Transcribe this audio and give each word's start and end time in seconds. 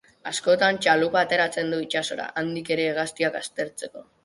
Askotan, 0.29 0.79
txalupa 0.85 1.21
ateratzen 1.25 1.69
du 1.75 1.83
itsasora, 1.85 2.27
handik 2.45 2.73
ere 2.79 2.89
hegaztiak 2.95 3.41
aztertzeko. 3.45 4.07